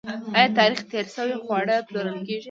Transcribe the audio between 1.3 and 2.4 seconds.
خواړه پلورل کیږي؟